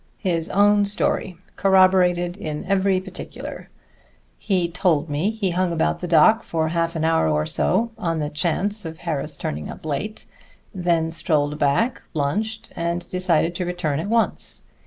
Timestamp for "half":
6.69-6.95